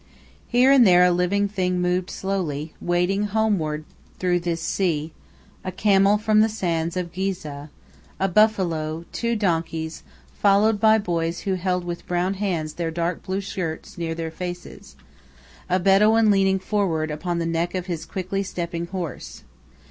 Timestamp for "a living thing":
1.05-1.79